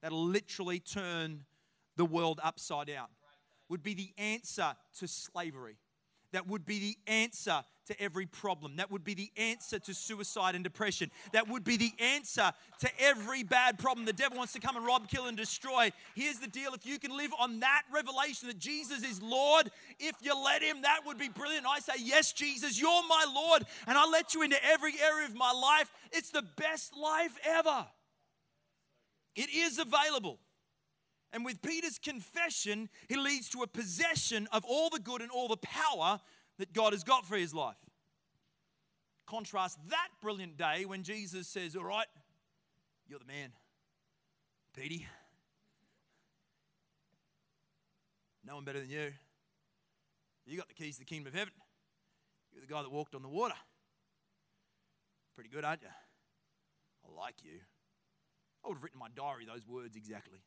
[0.00, 1.44] that'll literally turn
[1.98, 3.08] the world upside down,
[3.68, 5.76] would be the answer to slavery.
[6.32, 8.76] That would be the answer to every problem.
[8.76, 11.10] That would be the answer to suicide and depression.
[11.32, 14.04] That would be the answer to every bad problem.
[14.04, 15.90] The devil wants to come and rob, kill, and destroy.
[16.14, 20.16] Here's the deal if you can live on that revelation that Jesus is Lord, if
[20.20, 21.66] you let Him, that would be brilliant.
[21.66, 25.34] I say, Yes, Jesus, you're my Lord, and I let you into every area of
[25.34, 25.90] my life.
[26.12, 27.86] It's the best life ever.
[29.34, 30.40] It is available.
[31.32, 35.48] And with Peter's confession, he leads to a possession of all the good and all
[35.48, 36.20] the power
[36.58, 37.76] that God has got for his life.
[39.26, 42.06] Contrast that brilliant day when Jesus says, All right,
[43.06, 43.52] you're the man.
[44.74, 45.06] Petey,
[48.46, 49.12] no one better than you.
[50.46, 51.52] You got the keys to the kingdom of heaven.
[52.52, 53.54] You're the guy that walked on the water.
[55.34, 55.88] Pretty good, aren't you?
[55.88, 57.60] I like you.
[58.64, 60.38] I would have written my diary those words exactly.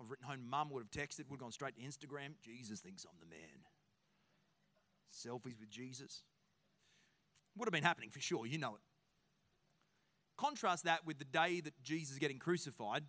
[0.00, 2.30] I've written home, mum would have texted, would have gone straight to Instagram.
[2.42, 3.64] Jesus thinks I'm the man.
[5.12, 6.22] Selfies with Jesus.
[7.56, 8.80] Would have been happening for sure, you know it.
[10.36, 13.02] Contrast that with the day that Jesus is getting crucified,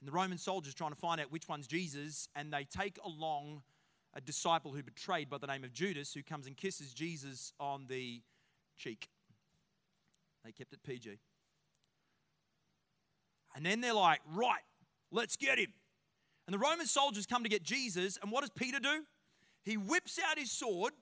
[0.00, 3.62] and the Roman soldiers trying to find out which one's Jesus, and they take along
[4.14, 7.86] a disciple who betrayed by the name of Judas, who comes and kisses Jesus on
[7.88, 8.22] the
[8.76, 9.08] cheek.
[10.44, 11.18] They kept it PG.
[13.56, 14.62] And then they're like, right,
[15.10, 15.72] let's get him.
[16.46, 19.04] And the Roman soldiers come to get Jesus, and what does Peter do?
[19.64, 20.92] He whips out his sword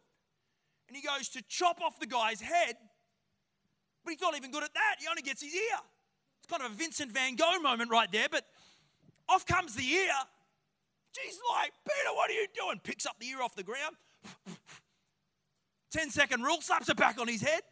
[0.86, 2.76] and he goes to chop off the guy's head,
[4.04, 4.96] but he's not even good at that.
[5.00, 5.78] He only gets his ear.
[6.38, 8.44] It's kind of a Vincent van Gogh moment right there, but
[9.28, 10.12] off comes the ear.
[11.14, 12.80] Jesus, like, Peter, what are you doing?
[12.82, 13.96] Picks up the ear off the ground.
[15.92, 17.62] 10 second rule, slaps it back on his head,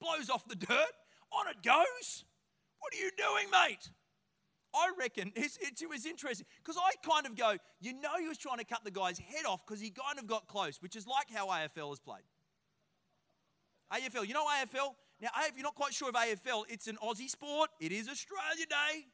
[0.00, 0.92] blows off the dirt.
[1.30, 2.24] On it goes.
[2.78, 3.90] What are you doing, mate?
[4.74, 8.58] I reckon it was interesting because I kind of go, you know, he was trying
[8.58, 11.30] to cut the guy's head off because he kind of got close, which is like
[11.32, 12.22] how AFL is played.
[13.92, 14.94] AFL, you know AFL?
[15.20, 17.70] Now, if you're not quite sure of AFL, it's an Aussie sport.
[17.80, 19.06] It is Australia Day.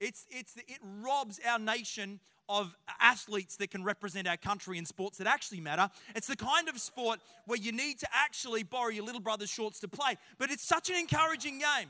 [0.00, 5.18] It's, it's, it robs our nation of athletes that can represent our country in sports
[5.18, 5.88] that actually matter.
[6.14, 9.80] It's the kind of sport where you need to actually borrow your little brother's shorts
[9.80, 10.16] to play.
[10.38, 11.88] But it's such an encouraging game.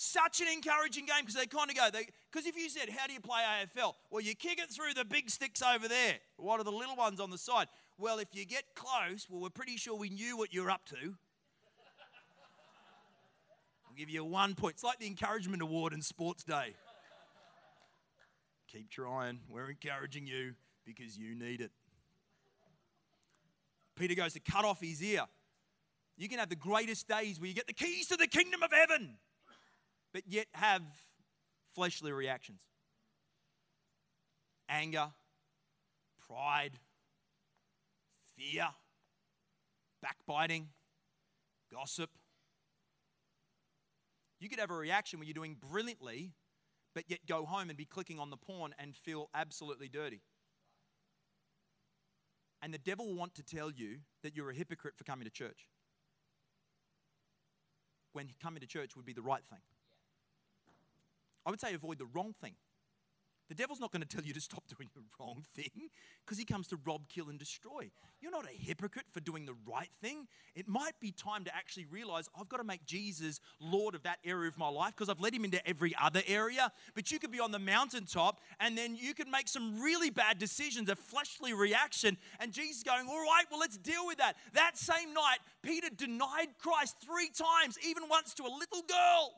[0.00, 3.12] Such an encouraging game because they kind of go, because if you said, How do
[3.12, 3.94] you play AFL?
[4.12, 6.14] Well, you kick it through the big sticks over there.
[6.36, 7.66] What are the little ones on the side?
[7.98, 11.16] Well, if you get close, well, we're pretty sure we knew what you're up to.
[13.88, 14.74] I'll give you one point.
[14.74, 16.76] It's like the encouragement award in Sports Day.
[18.68, 19.40] Keep trying.
[19.48, 20.54] We're encouraging you
[20.86, 21.72] because you need it.
[23.96, 25.24] Peter goes to cut off his ear.
[26.16, 28.70] You can have the greatest days where you get the keys to the kingdom of
[28.70, 29.16] heaven
[30.12, 30.82] but yet have
[31.74, 32.60] fleshly reactions
[34.68, 35.08] anger,
[36.26, 36.72] pride,
[38.36, 38.68] fear,
[40.02, 40.68] backbiting,
[41.72, 42.10] gossip.
[44.40, 46.32] You could have a reaction where you're doing brilliantly,
[46.94, 50.20] but yet go home and be clicking on the porn and feel absolutely dirty.
[52.62, 55.30] And the devil will want to tell you that you're a hypocrite for coming to
[55.30, 55.68] church.
[58.12, 59.60] When coming to church would be the right thing.
[61.48, 62.52] I would say avoid the wrong thing.
[63.48, 65.88] The devil's not going to tell you to stop doing the wrong thing
[66.22, 67.90] because he comes to rob, kill, and destroy.
[68.20, 70.26] You're not a hypocrite for doing the right thing.
[70.54, 74.18] It might be time to actually realize I've got to make Jesus Lord of that
[74.26, 76.70] area of my life because I've led him into every other area.
[76.94, 80.38] But you could be on the mountaintop and then you could make some really bad
[80.38, 84.36] decisions, a fleshly reaction, and Jesus going, All right, well, let's deal with that.
[84.52, 89.32] That same night, Peter denied Christ three times, even once to a little girl.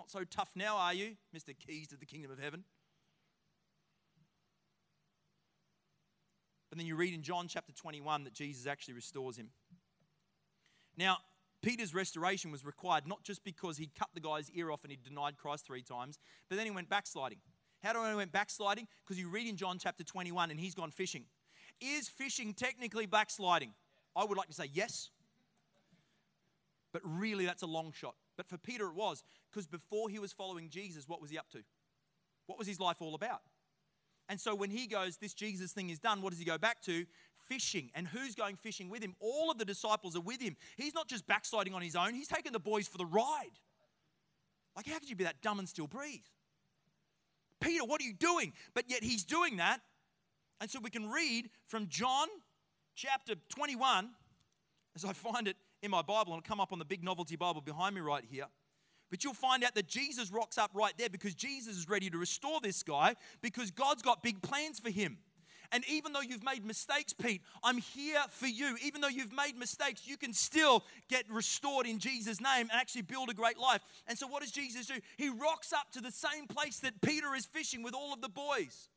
[0.00, 1.54] Not so tough now, are you, Mr.
[1.54, 2.64] Keys to the Kingdom of Heaven?
[6.70, 9.50] But then you read in John chapter 21 that Jesus actually restores him.
[10.96, 11.18] Now,
[11.62, 14.96] Peter's restoration was required not just because he cut the guy's ear off and he
[14.96, 17.40] denied Christ three times, but then he went backsliding.
[17.82, 18.88] How do I know he went backsliding?
[19.04, 21.24] Because you read in John chapter 21 and he's gone fishing.
[21.78, 23.74] Is fishing technically backsliding?
[24.16, 25.10] I would like to say yes.
[26.90, 28.14] But really, that's a long shot.
[28.40, 31.50] But for Peter, it was because before he was following Jesus, what was he up
[31.50, 31.58] to?
[32.46, 33.42] What was his life all about?
[34.30, 36.80] And so when he goes, This Jesus thing is done, what does he go back
[36.84, 37.04] to?
[37.50, 37.90] Fishing.
[37.94, 39.14] And who's going fishing with him?
[39.20, 40.56] All of the disciples are with him.
[40.78, 43.58] He's not just backsliding on his own, he's taking the boys for the ride.
[44.74, 46.20] Like, how could you be that dumb and still breathe?
[47.60, 48.54] Peter, what are you doing?
[48.72, 49.82] But yet he's doing that.
[50.62, 52.28] And so we can read from John
[52.94, 54.08] chapter 21,
[54.96, 57.36] as I find it in my Bible, and it'll come up on the big novelty
[57.36, 58.46] Bible behind me right here.
[59.10, 62.18] But you'll find out that Jesus rocks up right there because Jesus is ready to
[62.18, 65.18] restore this guy because God's got big plans for him.
[65.72, 68.76] And even though you've made mistakes, Pete, I'm here for you.
[68.84, 73.02] Even though you've made mistakes, you can still get restored in Jesus' name and actually
[73.02, 73.80] build a great life.
[74.08, 74.94] And so, what does Jesus do?
[75.16, 78.28] He rocks up to the same place that Peter is fishing with all of the
[78.28, 78.88] boys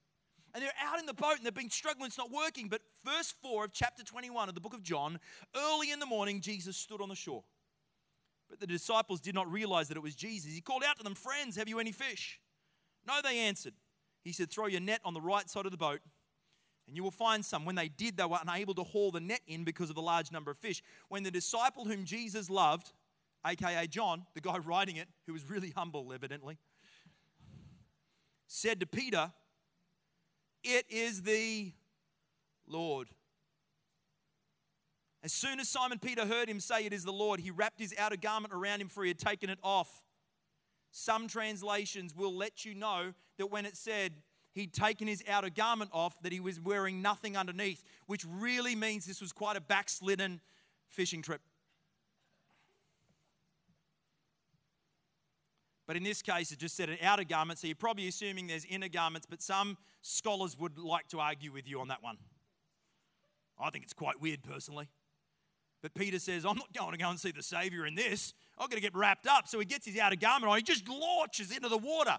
[0.54, 2.68] and they're out in the boat and they've been struggling, it's not working.
[2.68, 5.20] But verse 4 of chapter 21 of the book of John,
[5.56, 7.44] early in the morning, Jesus stood on the shore.
[8.50, 10.54] But the disciples did not realize that it was Jesus.
[10.54, 12.40] He called out to them, Friends, have you any fish?
[13.08, 13.74] No, they answered.
[14.24, 16.02] He said, Throw your net on the right side of the boat,
[16.88, 17.66] and you will find some.
[17.66, 20.32] When they did, they were unable to haul the net in because of the large
[20.32, 20.84] number of fish.
[21.10, 22.92] When the disciple whom Jesus loved,
[23.46, 26.58] aka John, the guy writing it, who was really humble, evidently,
[28.48, 29.32] said to Peter,
[30.64, 31.72] it is the
[32.68, 33.10] Lord.
[35.24, 37.94] As soon as Simon Peter heard him say, It is the Lord, he wrapped his
[37.98, 40.04] outer garment around him, for he had taken it off.
[40.92, 44.14] Some translations will let you know that when it said
[44.54, 49.06] he'd taken his outer garment off, that he was wearing nothing underneath, which really means
[49.06, 50.42] this was quite a backslidden
[50.90, 51.42] fishing trip.
[55.86, 58.66] But in this case, it just said an outer garment, so you're probably assuming there's
[58.66, 62.18] inner garments, but some scholars would like to argue with you on that one.
[63.60, 64.88] I think it's quite weird personally.
[65.82, 68.34] But Peter says, I'm not going to go and see the Savior in this.
[68.58, 69.50] I'm going to get wrapped up.
[69.50, 70.58] So he gets his outer garment on.
[70.58, 72.18] He just launches into the water.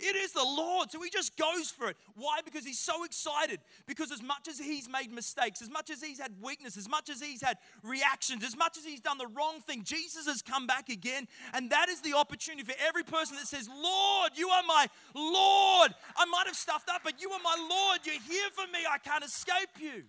[0.00, 0.90] It is the Lord.
[0.90, 1.96] So he just goes for it.
[2.14, 2.38] Why?
[2.44, 3.58] Because he's so excited.
[3.86, 7.10] Because as much as he's made mistakes, as much as he's had weakness, as much
[7.10, 10.68] as he's had reactions, as much as he's done the wrong thing, Jesus has come
[10.68, 11.26] back again.
[11.52, 15.92] And that is the opportunity for every person that says, Lord, you are my Lord.
[16.16, 18.00] I might have stuffed up, but you are my Lord.
[18.04, 18.80] You're here for me.
[18.88, 20.04] I can't escape you.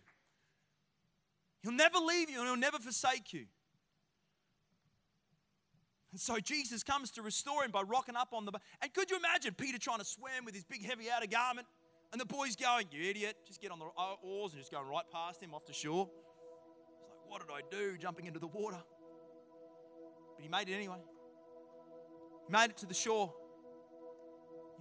[1.63, 3.45] He'll never leave you and he'll never forsake you.
[6.11, 8.61] And so Jesus comes to restore him by rocking up on the boat.
[8.81, 11.67] And could you imagine Peter trying to swim with his big heavy outer garment?
[12.11, 13.85] And the boy's going, You idiot, just get on the
[14.23, 16.09] oars and just going right past him off the shore.
[16.09, 18.79] He's like, What did I do jumping into the water?
[20.35, 20.97] But he made it anyway.
[22.47, 23.31] He made it to the shore.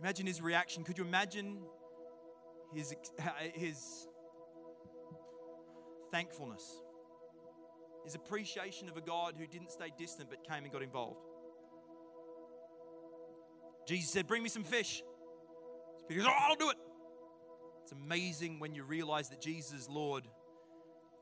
[0.00, 0.84] Imagine his reaction.
[0.84, 1.58] Could you imagine
[2.72, 2.94] his,
[3.54, 4.06] his
[6.10, 6.80] thankfulness?
[8.08, 11.20] Is appreciation of a God who didn't stay distant but came and got involved.
[13.86, 15.02] Jesus said, Bring me some fish.
[16.08, 16.76] Peter goes, Oh, I'll do it.
[17.82, 20.24] It's amazing when you realize that Jesus is Lord,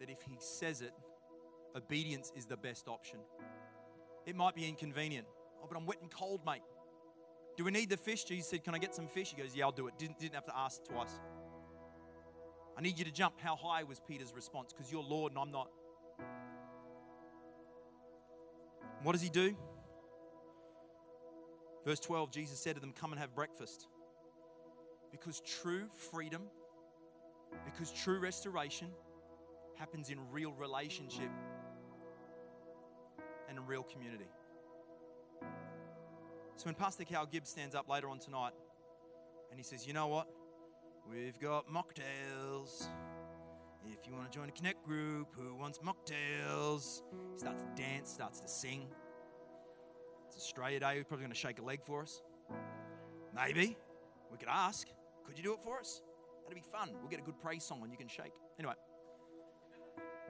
[0.00, 0.92] that if he says it,
[1.76, 3.18] obedience is the best option.
[4.24, 5.26] It might be inconvenient.
[5.62, 6.62] Oh, but I'm wet and cold, mate.
[7.56, 8.24] Do we need the fish?
[8.24, 9.34] Jesus said, Can I get some fish?
[9.34, 9.98] He goes, Yeah, I'll do it.
[9.98, 11.18] Didn't, didn't have to ask twice.
[12.78, 13.40] I need you to jump.
[13.40, 14.72] How high was Peter's response?
[14.72, 15.68] Because you're Lord and I'm not.
[19.06, 19.54] What does he do?
[21.84, 23.86] Verse 12 Jesus said to them, Come and have breakfast.
[25.12, 26.42] Because true freedom,
[27.64, 28.88] because true restoration
[29.76, 31.30] happens in real relationship
[33.48, 34.26] and in real community.
[36.56, 38.54] So when Pastor Cal Gibbs stands up later on tonight
[39.52, 40.26] and he says, You know what?
[41.08, 42.88] We've got mocktails.
[43.92, 47.02] If you want to join a Connect group, who wants mocktails?
[47.32, 48.86] He starts to dance, starts to sing.
[50.26, 50.96] It's Australia Day.
[50.96, 52.22] He's probably going to shake a leg for us.
[53.34, 53.76] Maybe.
[54.30, 54.88] We could ask.
[55.24, 56.02] Could you do it for us?
[56.42, 56.90] That'd be fun.
[57.00, 58.32] We'll get a good praise song and you can shake.
[58.58, 58.74] Anyway.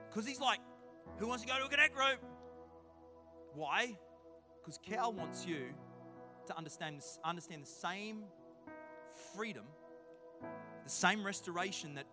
[0.09, 0.61] Because he's like,
[1.19, 2.19] who wants to go to a Connect group?
[3.55, 3.97] Why?
[4.61, 5.69] Because Cal wants you
[6.47, 8.25] to understand, understand the same
[9.35, 9.64] freedom,
[10.85, 12.07] the same restoration that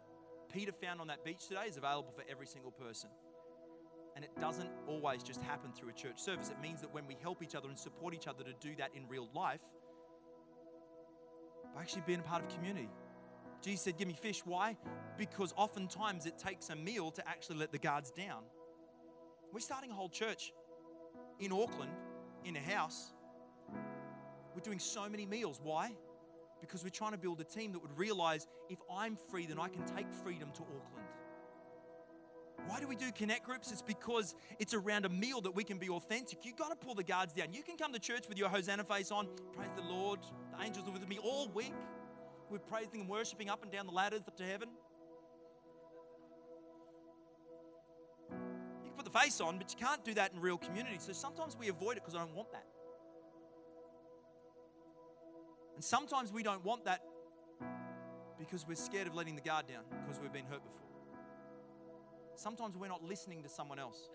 [0.53, 3.09] Peter found on that beach today is available for every single person.
[4.15, 6.49] And it doesn't always just happen through a church service.
[6.49, 8.91] It means that when we help each other and support each other to do that
[8.93, 9.63] in real life,
[11.73, 12.89] by actually being a part of community.
[13.63, 14.41] Jesus said, Give me fish.
[14.45, 14.77] Why?
[15.17, 18.43] Because oftentimes it takes a meal to actually let the guards down.
[19.51, 20.53] We're starting a whole church
[21.39, 21.91] in Auckland,
[22.45, 23.13] in a house.
[24.53, 25.59] We're doing so many meals.
[25.63, 25.93] Why?
[26.63, 29.67] Because we're trying to build a team that would realize if I'm free, then I
[29.67, 31.07] can take freedom to Auckland.
[32.67, 33.69] Why do we do connect groups?
[33.69, 36.45] It's because it's around a meal that we can be authentic.
[36.45, 37.51] You've got to pull the guards down.
[37.51, 40.21] You can come to church with your Hosanna face on, praise the Lord.
[40.57, 41.73] The angels are with me all week.
[42.49, 44.69] We're praising and worshiping up and down the ladders up to heaven.
[48.31, 50.95] You can put the face on, but you can't do that in real community.
[50.99, 52.65] So sometimes we avoid it because I don't want that.
[55.83, 57.01] And sometimes we don't want that
[58.39, 60.87] because we're scared of letting the guard down because we've been hurt before.
[62.35, 64.07] Sometimes we're not listening to someone else.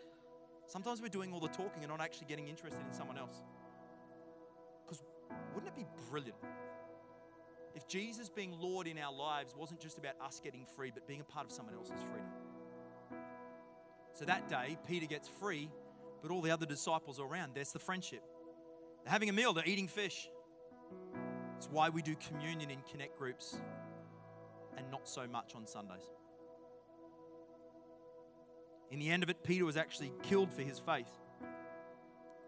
[0.66, 3.42] Sometimes we're doing all the talking and not actually getting interested in someone else.
[4.82, 5.04] Because
[5.52, 6.38] wouldn't it be brilliant
[7.74, 11.20] if Jesus being Lord in our lives wasn't just about us getting free, but being
[11.20, 13.20] a part of someone else's freedom?
[14.14, 15.68] So that day, Peter gets free,
[16.22, 17.52] but all the other disciples are around.
[17.54, 18.22] There's the friendship.
[19.04, 20.30] They're having a meal, they're eating fish.
[21.58, 23.56] It's why we do communion in connect groups
[24.76, 26.08] and not so much on Sundays.
[28.92, 31.10] In the end of it, Peter was actually killed for his faith.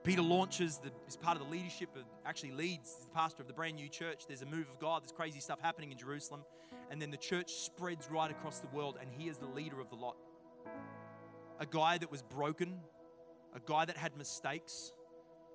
[0.04, 3.52] Peter launches, the, is part of the leadership, of, actually leads, the pastor of the
[3.52, 4.28] brand new church.
[4.28, 6.44] There's a move of God, there's crazy stuff happening in Jerusalem.
[6.92, 9.90] And then the church spreads right across the world, and he is the leader of
[9.90, 10.14] the lot.
[11.58, 12.78] A guy that was broken,
[13.56, 14.92] a guy that had mistakes,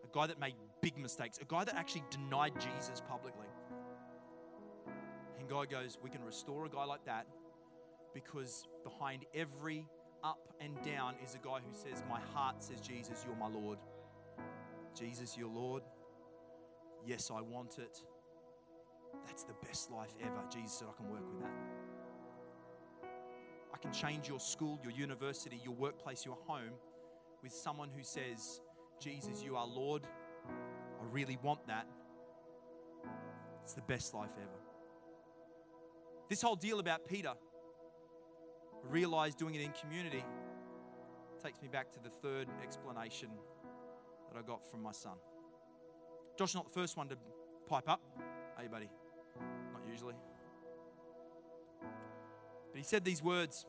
[0.06, 3.48] a guy that made big mistakes, a guy that actually denied Jesus publicly.
[5.40, 7.28] And God goes, We can restore a guy like that
[8.14, 9.86] because behind every
[10.24, 13.80] up and down is a guy who says, My heart says, Jesus, you're my Lord.
[14.98, 15.84] Jesus, you're Lord.
[17.06, 18.00] Yes, I want it.
[19.26, 20.42] That's the best life ever.
[20.50, 21.52] Jesus said, I can work with that.
[23.74, 26.72] I can change your school, your university, your workplace, your home
[27.44, 28.62] with someone who says,
[29.00, 30.04] Jesus, you are Lord.
[30.48, 31.88] I really want that,
[33.64, 34.60] it's the best life ever.
[36.30, 40.24] This whole deal about Peter, I realized doing it in community,
[41.44, 43.30] takes me back to the third explanation
[44.32, 45.14] that I got from my son.
[46.38, 47.18] Josh, not the first one to
[47.68, 48.02] pipe up.
[48.60, 48.90] Hey, buddy.
[49.74, 50.16] Not usually.
[51.82, 53.66] But he said these words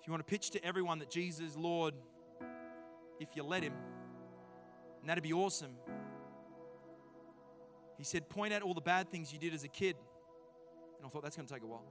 [0.00, 1.94] If you want to pitch to everyone that Jesus Lord,
[3.22, 3.74] if you let him,
[5.00, 5.72] and that'd be awesome.
[7.98, 9.96] He said, Point out all the bad things you did as a kid.
[10.98, 11.84] And I thought that's going to take a while.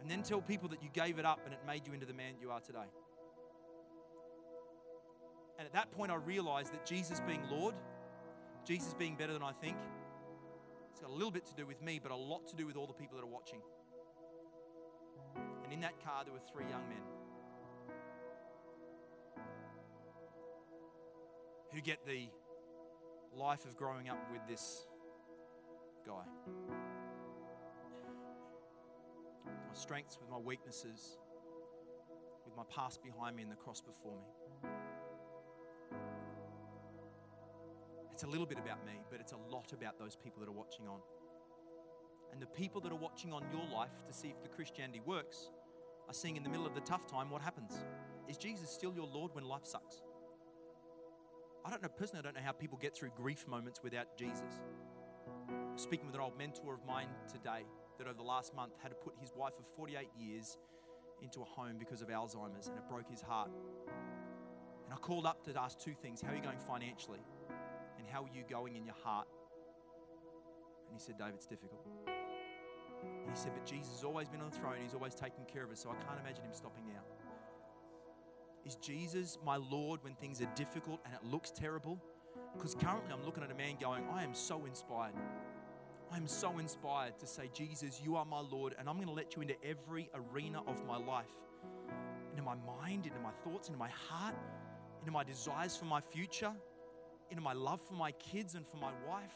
[0.00, 2.12] And then tell people that you gave it up and it made you into the
[2.12, 2.90] man you are today.
[5.58, 7.74] And at that point, I realized that Jesus being Lord,
[8.66, 9.76] Jesus being better than I think,
[10.90, 12.76] it's got a little bit to do with me, but a lot to do with
[12.76, 13.60] all the people that are watching.
[15.64, 17.11] And in that car, there were three young men
[21.72, 22.28] who get the
[23.34, 24.86] life of growing up with this
[26.06, 26.24] guy.
[29.46, 31.18] My strengths with my weaknesses,
[32.44, 34.68] with my past behind me and the cross before me.
[38.12, 40.52] It's a little bit about me, but it's a lot about those people that are
[40.52, 41.00] watching on.
[42.32, 45.50] And the people that are watching on your life to see if the Christianity works
[46.08, 47.72] are seeing in the middle of the tough time what happens.
[48.28, 50.02] Is Jesus still your Lord when life sucks?
[51.64, 54.60] I don't know, personally, I don't know how people get through grief moments without Jesus.
[55.76, 57.64] Speaking with an old mentor of mine today,
[57.98, 60.58] that over the last month had to put his wife of 48 years
[61.22, 63.50] into a home because of Alzheimer's, and it broke his heart.
[64.84, 67.20] And I called up to ask two things How are you going financially?
[67.96, 69.28] And how are you going in your heart?
[70.88, 71.86] And he said, Dave, it's difficult.
[72.08, 75.62] And he said, But Jesus has always been on the throne, he's always taken care
[75.62, 77.21] of us, so I can't imagine him stopping now.
[78.64, 82.00] Is Jesus my Lord when things are difficult and it looks terrible?
[82.54, 85.14] Because currently I'm looking at a man going, I am so inspired.
[86.12, 89.34] I'm so inspired to say, Jesus, you are my Lord, and I'm going to let
[89.34, 91.30] you into every arena of my life
[92.32, 94.34] into my mind, into my thoughts, into my heart,
[95.00, 96.52] into my desires for my future,
[97.30, 99.34] into my love for my kids and for my wife,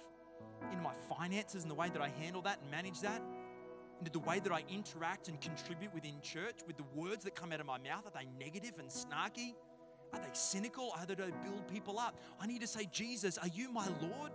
[0.70, 3.22] into my finances and the way that I handle that and manage that,
[3.98, 7.52] into the way that I interact and contribute within church, with the words that come
[7.52, 8.06] out of my mouth.
[8.06, 9.54] Are they negative and snarky?
[10.12, 10.92] Are they cynical?
[10.96, 12.18] Are they to build people up?
[12.40, 14.32] I need to say, Jesus, are you my Lord?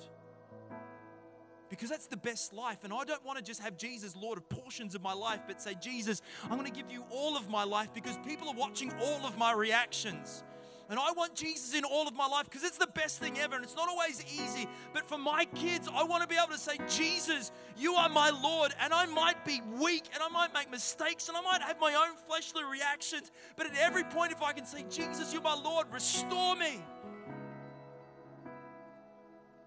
[1.71, 2.83] because that's the best life.
[2.83, 5.61] And I don't want to just have Jesus Lord of portions of my life, but
[5.61, 8.91] say, Jesus, I'm going to give you all of my life because people are watching
[9.01, 10.43] all of my reactions.
[10.91, 13.55] And I want Jesus in all of my life because it's the best thing ever.
[13.55, 14.67] And it's not always easy.
[14.93, 18.29] But for my kids, I want to be able to say, Jesus, you are my
[18.29, 18.73] Lord.
[18.81, 21.93] And I might be weak and I might make mistakes and I might have my
[21.93, 23.31] own fleshly reactions.
[23.55, 26.83] But at every point, if I can say, Jesus, you're my Lord, restore me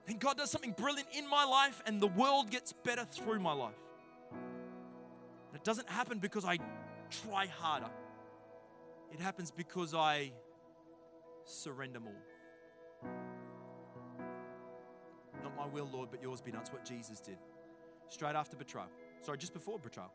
[0.07, 3.53] then God does something brilliant in my life and the world gets better through my
[3.53, 3.73] life.
[5.55, 6.59] it doesn't happen because I
[7.11, 7.91] try harder,
[9.13, 10.33] it happens because I
[11.45, 12.13] surrender more.
[15.43, 16.61] Not my will, Lord, but yours be done.
[16.61, 17.39] That's what Jesus did.
[18.09, 18.89] Straight after betrayal.
[19.21, 20.13] Sorry, just before betrayal.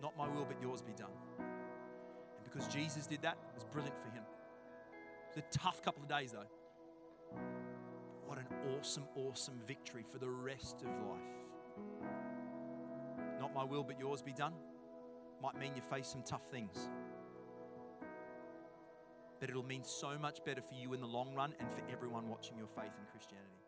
[0.00, 1.10] Not my will, but yours be done.
[1.38, 4.22] And because Jesus did that, it was brilliant for him.
[5.30, 7.38] It was a tough couple of days, though.
[8.26, 11.20] What an awesome, awesome victory for the rest of life.
[13.40, 14.52] Not my will, but yours be done.
[15.42, 16.90] Might mean you face some tough things.
[19.40, 22.28] But it'll mean so much better for you in the long run and for everyone
[22.28, 23.59] watching your faith in Christianity.